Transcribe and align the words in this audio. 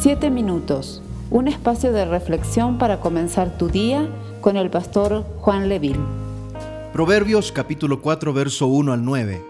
Siete 0.00 0.30
minutos, 0.30 1.02
un 1.28 1.48
espacio 1.48 1.90
de 1.90 2.04
reflexión 2.04 2.78
para 2.78 3.00
comenzar 3.00 3.58
tu 3.58 3.68
día 3.68 4.08
con 4.40 4.56
el 4.56 4.70
pastor 4.70 5.24
Juan 5.40 5.68
Leville. 5.68 5.98
Proverbios 6.92 7.50
capítulo 7.50 8.00
4, 8.00 8.32
verso 8.32 8.68
1 8.68 8.92
al 8.92 9.04
9. 9.04 9.42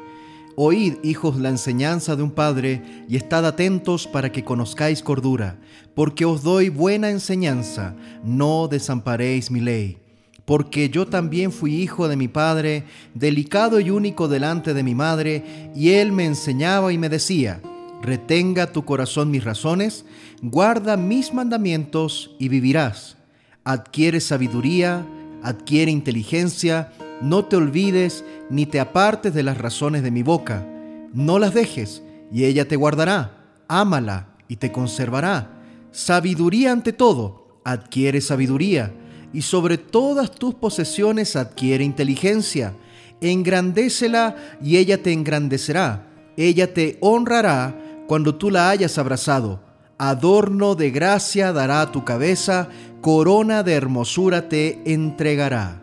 Oíd, 0.56 0.94
hijos, 1.02 1.36
la 1.36 1.50
enseñanza 1.50 2.16
de 2.16 2.22
un 2.22 2.30
padre, 2.30 2.82
y 3.10 3.16
estad 3.16 3.44
atentos 3.44 4.06
para 4.06 4.32
que 4.32 4.42
conozcáis 4.42 5.02
cordura, 5.02 5.58
porque 5.94 6.24
os 6.24 6.42
doy 6.42 6.70
buena 6.70 7.10
enseñanza, 7.10 7.94
no 8.24 8.68
desamparéis 8.68 9.50
mi 9.50 9.60
ley. 9.60 9.98
Porque 10.46 10.88
yo 10.88 11.06
también 11.06 11.52
fui 11.52 11.74
hijo 11.74 12.08
de 12.08 12.16
mi 12.16 12.26
padre, 12.26 12.84
delicado 13.12 13.80
y 13.80 13.90
único 13.90 14.28
delante 14.28 14.72
de 14.72 14.82
mi 14.82 14.94
madre, 14.94 15.70
y 15.74 15.90
él 15.90 16.10
me 16.10 16.24
enseñaba 16.24 16.90
y 16.90 16.96
me 16.96 17.10
decía, 17.10 17.60
Retenga 18.02 18.72
tu 18.72 18.84
corazón 18.84 19.30
mis 19.30 19.44
razones, 19.44 20.04
guarda 20.40 20.96
mis 20.96 21.34
mandamientos 21.34 22.34
y 22.38 22.48
vivirás. 22.48 23.16
Adquiere 23.64 24.20
sabiduría, 24.20 25.04
adquiere 25.42 25.90
inteligencia, 25.90 26.92
no 27.20 27.44
te 27.44 27.56
olvides 27.56 28.24
ni 28.50 28.66
te 28.66 28.78
apartes 28.78 29.34
de 29.34 29.42
las 29.42 29.58
razones 29.58 30.02
de 30.02 30.10
mi 30.10 30.22
boca. 30.22 30.64
No 31.12 31.38
las 31.38 31.54
dejes, 31.54 32.02
y 32.32 32.44
ella 32.44 32.68
te 32.68 32.76
guardará. 32.76 33.46
Ámala 33.66 34.28
y 34.46 34.56
te 34.56 34.70
conservará. 34.70 35.60
Sabiduría 35.90 36.72
ante 36.72 36.92
todo, 36.92 37.60
adquiere 37.64 38.20
sabiduría, 38.20 38.94
y 39.32 39.42
sobre 39.42 39.76
todas 39.76 40.30
tus 40.30 40.54
posesiones 40.54 41.34
adquiere 41.34 41.84
inteligencia. 41.84 42.74
Engrandécela 43.20 44.36
y 44.62 44.76
ella 44.76 45.02
te 45.02 45.12
engrandecerá. 45.12 46.06
Ella 46.36 46.72
te 46.72 46.98
honrará 47.00 47.87
cuando 48.08 48.34
tú 48.34 48.50
la 48.50 48.70
hayas 48.70 48.96
abrazado. 48.96 49.60
Adorno 49.98 50.74
de 50.74 50.90
gracia 50.90 51.52
dará 51.52 51.82
a 51.82 51.92
tu 51.92 52.04
cabeza, 52.04 52.70
corona 53.02 53.62
de 53.62 53.74
hermosura 53.74 54.48
te 54.48 54.80
entregará. 54.90 55.82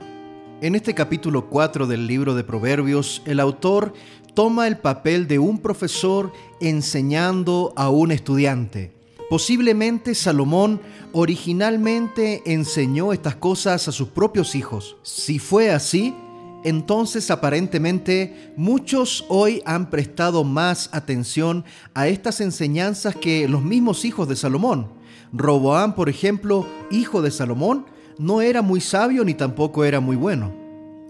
En 0.59 0.73
este 0.73 0.95
capítulo 0.95 1.49
4 1.49 1.85
del 1.85 2.07
libro 2.07 2.33
de 2.33 2.43
Proverbios, 2.43 3.21
el 3.27 3.39
autor 3.39 3.93
toma 4.33 4.67
el 4.67 4.77
papel 4.79 5.27
de 5.27 5.37
un 5.37 5.59
profesor 5.59 6.33
enseñando 6.59 7.73
a 7.75 7.91
un 7.91 8.11
estudiante. 8.11 8.91
Posiblemente 9.29 10.15
Salomón 10.15 10.81
originalmente 11.11 12.41
enseñó 12.45 13.13
estas 13.13 13.35
cosas 13.35 13.87
a 13.87 13.91
sus 13.91 14.07
propios 14.07 14.55
hijos. 14.55 14.97
Si 15.03 15.37
fue 15.37 15.69
así, 15.69 16.15
entonces 16.65 17.29
aparentemente 17.29 18.51
muchos 18.57 19.23
hoy 19.29 19.61
han 19.65 19.91
prestado 19.91 20.43
más 20.43 20.89
atención 20.93 21.63
a 21.93 22.07
estas 22.07 22.41
enseñanzas 22.41 23.15
que 23.15 23.47
los 23.47 23.61
mismos 23.61 24.03
hijos 24.03 24.27
de 24.27 24.35
Salomón. 24.35 24.87
Roboán, 25.31 25.93
por 25.93 26.09
ejemplo, 26.09 26.67
hijo 26.89 27.21
de 27.21 27.29
Salomón, 27.29 27.85
no 28.17 28.41
era 28.41 28.63
muy 28.63 28.81
sabio 28.81 29.23
ni 29.23 29.35
tampoco 29.35 29.85
era 29.85 29.99
muy 29.99 30.15
bueno. 30.15 30.55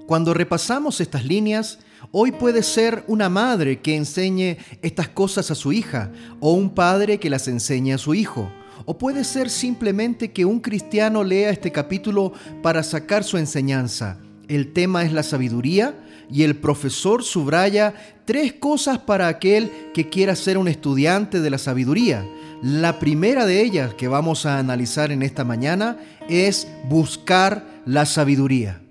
Cuando 0.08 0.34
repasamos 0.34 1.00
estas 1.00 1.24
líneas, 1.24 1.80
hoy 2.12 2.34
puede 2.34 2.62
ser 2.62 3.06
una 3.08 3.30
madre 3.30 3.80
que 3.80 3.96
enseñe 3.96 4.58
estas 4.82 5.08
cosas 5.08 5.52
a 5.52 5.56
su 5.56 5.72
hija 5.72 6.12
o 6.42 6.52
un 6.52 6.70
padre 6.70 7.18
que 7.18 7.30
las 7.30 7.48
enseñe 7.48 7.94
a 7.94 7.98
su 7.98 8.14
hijo. 8.14 8.52
O 8.84 8.98
puede 8.98 9.24
ser 9.24 9.50
simplemente 9.50 10.34
que 10.34 10.44
un 10.44 10.60
cristiano 10.60 11.24
lea 11.24 11.50
este 11.50 11.72
capítulo 11.72 12.34
para 12.62 12.84
sacar 12.84 13.24
su 13.24 13.38
enseñanza 13.38 14.20
el 14.48 14.74
tema 14.74 15.04
es 15.04 15.14
la 15.14 15.24
sabiduría 15.24 15.96
y 16.32 16.44
el 16.44 16.56
profesor 16.56 17.24
subraya 17.24 17.94
tres 18.26 18.54
cosas 18.54 19.00
para 19.00 19.28
aquel 19.28 19.72
que 19.94 20.10
quiera 20.10 20.36
ser 20.36 20.58
un 20.58 20.68
estudiante 20.68 21.40
de 21.40 21.50
la 21.50 21.58
sabiduría. 21.58 22.26
La 22.62 23.00
primera 23.00 23.46
de 23.46 23.62
ellas 23.62 23.94
que 23.94 24.08
vamos 24.08 24.46
a 24.46 24.58
analizar 24.58 25.12
en 25.12 25.22
esta 25.22 25.44
mañana 25.44 25.98
es 26.30 26.68
buscar 26.90 27.66
la 27.86 28.06
sabiduría. 28.06 28.82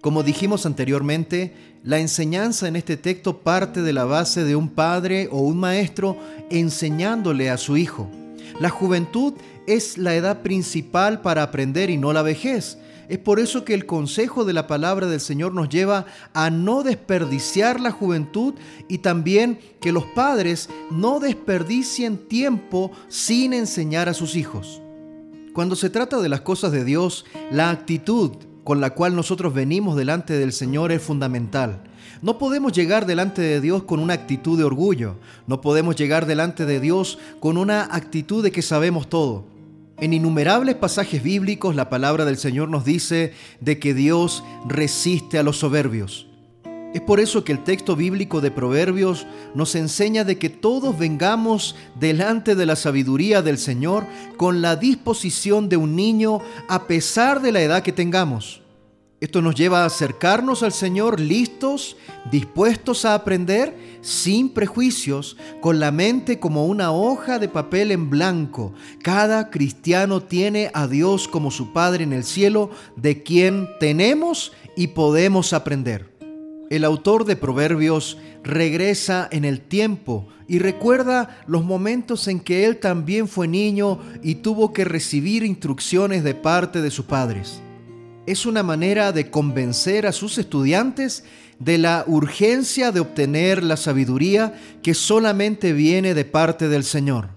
Como 0.00 0.22
dijimos 0.22 0.64
anteriormente, 0.64 1.52
la 1.82 1.98
enseñanza 1.98 2.68
en 2.68 2.76
este 2.76 2.96
texto 2.96 3.38
parte 3.38 3.82
de 3.82 3.92
la 3.92 4.04
base 4.04 4.44
de 4.44 4.56
un 4.56 4.68
padre 4.68 5.28
o 5.30 5.40
un 5.40 5.58
maestro 5.58 6.16
enseñándole 6.50 7.50
a 7.50 7.56
su 7.56 7.76
hijo. 7.76 8.08
La 8.60 8.70
juventud 8.70 9.34
es 9.66 9.98
la 9.98 10.14
edad 10.14 10.42
principal 10.42 11.20
para 11.20 11.42
aprender 11.42 11.90
y 11.90 11.96
no 11.96 12.12
la 12.12 12.22
vejez. 12.22 12.78
Es 13.08 13.18
por 13.18 13.40
eso 13.40 13.64
que 13.64 13.72
el 13.72 13.86
consejo 13.86 14.44
de 14.44 14.52
la 14.52 14.66
palabra 14.66 15.06
del 15.06 15.20
Señor 15.20 15.54
nos 15.54 15.70
lleva 15.70 16.04
a 16.34 16.50
no 16.50 16.82
desperdiciar 16.82 17.80
la 17.80 17.90
juventud 17.90 18.54
y 18.86 18.98
también 18.98 19.58
que 19.80 19.92
los 19.92 20.04
padres 20.04 20.68
no 20.90 21.18
desperdicien 21.18 22.18
tiempo 22.18 22.90
sin 23.08 23.54
enseñar 23.54 24.10
a 24.10 24.14
sus 24.14 24.36
hijos. 24.36 24.82
Cuando 25.54 25.74
se 25.74 25.88
trata 25.88 26.20
de 26.20 26.28
las 26.28 26.42
cosas 26.42 26.70
de 26.70 26.84
Dios, 26.84 27.24
la 27.50 27.70
actitud 27.70 28.32
con 28.62 28.82
la 28.82 28.90
cual 28.90 29.16
nosotros 29.16 29.54
venimos 29.54 29.96
delante 29.96 30.34
del 30.34 30.52
Señor 30.52 30.92
es 30.92 31.00
fundamental. 31.00 31.82
No 32.20 32.36
podemos 32.36 32.72
llegar 32.72 33.06
delante 33.06 33.40
de 33.40 33.62
Dios 33.62 33.84
con 33.84 34.00
una 34.00 34.12
actitud 34.12 34.58
de 34.58 34.64
orgullo, 34.64 35.14
no 35.46 35.62
podemos 35.62 35.96
llegar 35.96 36.26
delante 36.26 36.66
de 36.66 36.78
Dios 36.78 37.18
con 37.40 37.56
una 37.56 37.84
actitud 37.84 38.42
de 38.42 38.52
que 38.52 38.60
sabemos 38.60 39.08
todo. 39.08 39.57
En 40.00 40.12
innumerables 40.12 40.76
pasajes 40.76 41.22
bíblicos 41.22 41.74
la 41.74 41.90
palabra 41.90 42.24
del 42.24 42.36
Señor 42.36 42.68
nos 42.68 42.84
dice 42.84 43.32
de 43.60 43.80
que 43.80 43.94
Dios 43.94 44.44
resiste 44.64 45.38
a 45.38 45.42
los 45.42 45.58
soberbios. 45.58 46.28
Es 46.94 47.00
por 47.00 47.18
eso 47.20 47.44
que 47.44 47.52
el 47.52 47.64
texto 47.64 47.96
bíblico 47.96 48.40
de 48.40 48.50
Proverbios 48.50 49.26
nos 49.54 49.74
enseña 49.74 50.24
de 50.24 50.38
que 50.38 50.50
todos 50.50 50.96
vengamos 50.96 51.74
delante 51.98 52.54
de 52.54 52.64
la 52.64 52.76
sabiduría 52.76 53.42
del 53.42 53.58
Señor 53.58 54.06
con 54.36 54.62
la 54.62 54.76
disposición 54.76 55.68
de 55.68 55.76
un 55.76 55.96
niño 55.96 56.40
a 56.68 56.86
pesar 56.86 57.42
de 57.42 57.52
la 57.52 57.60
edad 57.60 57.82
que 57.82 57.92
tengamos. 57.92 58.62
Esto 59.20 59.42
nos 59.42 59.56
lleva 59.56 59.82
a 59.82 59.86
acercarnos 59.86 60.62
al 60.62 60.72
Señor 60.72 61.18
listos, 61.18 61.96
dispuestos 62.30 63.04
a 63.04 63.14
aprender, 63.14 63.76
sin 64.00 64.48
prejuicios, 64.48 65.36
con 65.60 65.80
la 65.80 65.90
mente 65.90 66.38
como 66.38 66.66
una 66.66 66.92
hoja 66.92 67.40
de 67.40 67.48
papel 67.48 67.90
en 67.90 68.10
blanco. 68.10 68.74
Cada 69.02 69.50
cristiano 69.50 70.22
tiene 70.22 70.70
a 70.72 70.86
Dios 70.86 71.26
como 71.26 71.50
su 71.50 71.72
Padre 71.72 72.04
en 72.04 72.12
el 72.12 72.22
cielo, 72.22 72.70
de 72.94 73.24
quien 73.24 73.68
tenemos 73.80 74.52
y 74.76 74.88
podemos 74.88 75.52
aprender. 75.52 76.16
El 76.70 76.84
autor 76.84 77.24
de 77.24 77.34
Proverbios 77.34 78.18
regresa 78.44 79.26
en 79.32 79.44
el 79.44 79.60
tiempo 79.60 80.28
y 80.46 80.60
recuerda 80.60 81.42
los 81.48 81.64
momentos 81.64 82.28
en 82.28 82.38
que 82.38 82.66
él 82.66 82.76
también 82.76 83.26
fue 83.26 83.48
niño 83.48 83.98
y 84.22 84.36
tuvo 84.36 84.72
que 84.72 84.84
recibir 84.84 85.42
instrucciones 85.42 86.22
de 86.22 86.34
parte 86.36 86.82
de 86.82 86.92
sus 86.92 87.06
padres 87.06 87.62
es 88.30 88.44
una 88.44 88.62
manera 88.62 89.10
de 89.12 89.30
convencer 89.30 90.06
a 90.06 90.12
sus 90.12 90.36
estudiantes 90.36 91.24
de 91.58 91.78
la 91.78 92.04
urgencia 92.06 92.92
de 92.92 93.00
obtener 93.00 93.64
la 93.64 93.78
sabiduría 93.78 94.52
que 94.82 94.92
solamente 94.92 95.72
viene 95.72 96.12
de 96.12 96.26
parte 96.26 96.68
del 96.68 96.84
Señor. 96.84 97.30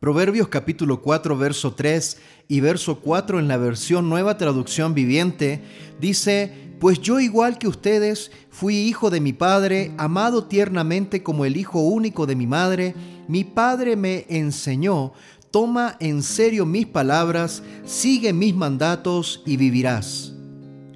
Proverbios 0.00 0.48
capítulo 0.48 1.00
4, 1.00 1.38
verso 1.38 1.74
3 1.74 2.18
y 2.48 2.58
verso 2.58 2.98
4 2.98 3.38
en 3.38 3.46
la 3.46 3.56
versión 3.56 4.08
nueva 4.08 4.36
traducción 4.36 4.94
viviente 4.94 5.62
dice, 6.00 6.52
pues 6.80 7.00
yo 7.00 7.20
igual 7.20 7.56
que 7.56 7.68
ustedes 7.68 8.32
fui 8.50 8.74
hijo 8.78 9.10
de 9.10 9.20
mi 9.20 9.32
padre, 9.32 9.92
amado 9.96 10.46
tiernamente 10.46 11.22
como 11.22 11.44
el 11.44 11.56
hijo 11.56 11.78
único 11.78 12.26
de 12.26 12.34
mi 12.34 12.48
madre, 12.48 12.96
mi 13.28 13.44
padre 13.44 13.94
me 13.94 14.26
enseñó, 14.28 15.12
toma 15.52 15.96
en 16.00 16.24
serio 16.24 16.66
mis 16.66 16.86
palabras, 16.86 17.62
sigue 17.84 18.32
mis 18.32 18.56
mandatos 18.56 19.44
y 19.46 19.56
vivirás. 19.56 20.31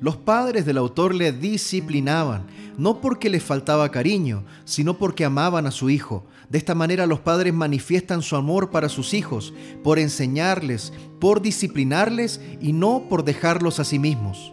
Los 0.01 0.17
padres 0.17 0.67
del 0.67 0.77
autor 0.77 1.15
le 1.15 1.33
disciplinaban, 1.33 2.47
no 2.77 3.01
porque 3.01 3.31
les 3.31 3.43
faltaba 3.43 3.91
cariño, 3.91 4.45
sino 4.65 4.99
porque 4.99 5.25
amaban 5.25 5.67
a 5.67 5.71
su 5.71 5.89
hijo. 5.89 6.27
De 6.51 6.59
esta 6.59 6.75
manera 6.75 7.07
los 7.07 7.21
padres 7.21 7.55
manifiestan 7.55 8.21
su 8.21 8.37
amor 8.37 8.71
para 8.71 8.91
sus 8.91 9.15
hijos, 9.15 9.55
por 9.83 9.99
enseñarles, 9.99 10.93
por 11.19 11.41
disciplinarles 11.41 12.41
y 12.61 12.73
no 12.73 13.09
por 13.09 13.25
dejarlos 13.25 13.81
a 13.81 13.85
sí 13.85 13.99
mismos. 13.99 14.53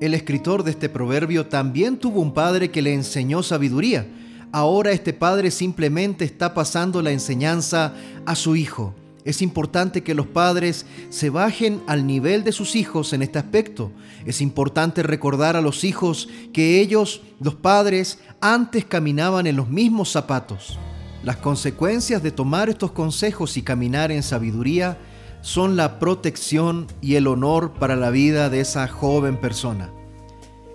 El 0.00 0.14
escritor 0.14 0.62
de 0.62 0.72
este 0.72 0.88
proverbio 0.88 1.46
también 1.46 1.96
tuvo 1.96 2.20
un 2.20 2.34
padre 2.34 2.70
que 2.70 2.82
le 2.82 2.92
enseñó 2.92 3.42
sabiduría. 3.42 4.06
Ahora 4.52 4.90
este 4.92 5.14
padre 5.14 5.50
simplemente 5.50 6.24
está 6.26 6.52
pasando 6.52 7.00
la 7.00 7.12
enseñanza 7.12 7.94
a 8.26 8.34
su 8.34 8.56
hijo. 8.56 8.94
Es 9.24 9.40
importante 9.40 10.02
que 10.02 10.14
los 10.14 10.26
padres 10.26 10.84
se 11.10 11.30
bajen 11.30 11.80
al 11.86 12.06
nivel 12.06 12.42
de 12.42 12.50
sus 12.50 12.74
hijos 12.74 13.12
en 13.12 13.22
este 13.22 13.38
aspecto. 13.38 13.92
Es 14.26 14.40
importante 14.40 15.02
recordar 15.02 15.56
a 15.56 15.60
los 15.60 15.84
hijos 15.84 16.28
que 16.52 16.80
ellos, 16.80 17.22
los 17.40 17.54
padres, 17.54 18.18
antes 18.40 18.84
caminaban 18.84 19.46
en 19.46 19.56
los 19.56 19.68
mismos 19.68 20.10
zapatos. 20.10 20.78
Las 21.22 21.36
consecuencias 21.36 22.20
de 22.22 22.32
tomar 22.32 22.68
estos 22.68 22.90
consejos 22.90 23.56
y 23.56 23.62
caminar 23.62 24.10
en 24.10 24.24
sabiduría 24.24 24.98
son 25.40 25.76
la 25.76 26.00
protección 26.00 26.88
y 27.00 27.14
el 27.14 27.28
honor 27.28 27.74
para 27.74 27.94
la 27.94 28.10
vida 28.10 28.50
de 28.50 28.60
esa 28.60 28.88
joven 28.88 29.36
persona. 29.36 29.90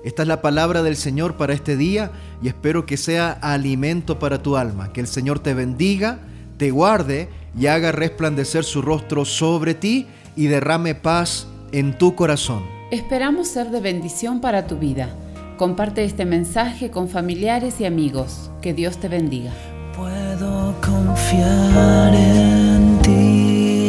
Esta 0.06 0.22
es 0.22 0.28
la 0.30 0.42
palabra 0.42 0.84
del 0.84 0.96
Señor 0.96 1.36
para 1.36 1.54
este 1.54 1.76
día 1.76 2.12
y 2.42 2.48
espero 2.48 2.86
que 2.86 2.96
sea 2.96 3.32
alimento 3.32 4.20
para 4.20 4.42
tu 4.42 4.56
alma. 4.56 4.94
Que 4.94 5.02
el 5.02 5.08
Señor 5.08 5.40
te 5.40 5.54
bendiga, 5.54 6.20
te 6.58 6.72
guarde 6.72 7.30
y 7.58 7.68
haga 7.68 7.92
resplandecer 7.92 8.64
su 8.64 8.82
rostro 8.82 9.26
sobre 9.26 9.74
ti 9.74 10.08
y 10.36 10.48
derrame 10.48 10.96
paz 10.96 11.48
en 11.72 11.98
tu 11.98 12.16
corazón. 12.16 12.64
Esperamos 12.92 13.48
ser 13.50 13.70
de 13.70 13.82
bendición 13.82 14.40
para 14.40 14.66
tu 14.68 14.78
vida. 14.78 15.10
Comparte 15.58 16.04
este 16.04 16.26
mensaje 16.26 16.90
con 16.92 17.10
familiares 17.10 17.82
y 17.82 17.86
amigos. 17.86 18.50
Que 18.62 18.74
Dios 18.74 18.98
te 18.98 19.10
bendiga. 19.10 19.52
Puedo 19.96 20.76
confiar 20.82 22.14
en 22.14 23.00
ti. 23.02 23.88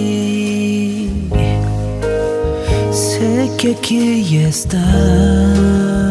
Sé 2.90 3.50
que 3.58 3.72
aquí 3.72 4.38
estás 4.38 6.07